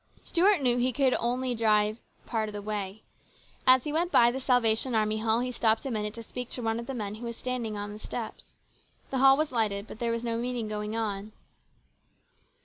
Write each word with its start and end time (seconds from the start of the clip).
Stuart 0.23 0.61
knew 0.61 0.77
he 0.77 0.91
could 0.91 1.11
drive 1.11 1.19
only 1.21 1.55
part 2.25 2.49
of 2.49 2.53
the 2.53 2.61
way. 2.63 3.03
As 3.67 3.83
he 3.83 3.93
went 3.93 4.11
by 4.11 4.31
the 4.31 4.39
Salvation 4.39 4.95
Army 4.95 5.19
Hall 5.19 5.41
he 5.41 5.51
stopped 5.51 5.85
a 5.85 5.91
minute 5.91 6.15
to 6.15 6.23
speak 6.23 6.49
to 6.49 6.63
one 6.63 6.79
of 6.79 6.87
the 6.87 6.95
men 6.95 7.13
who 7.13 7.27
was 7.27 7.37
standing 7.37 7.77
on 7.77 7.93
the 7.93 7.99
steps. 7.99 8.53
The 9.11 9.19
hall 9.19 9.37
was 9.37 9.51
lighted, 9.51 9.85
but 9.85 9.99
there 9.99 10.11
was 10.11 10.23
no 10.23 10.39
meeting 10.39 10.67
going 10.67 10.95
on. 10.97 11.33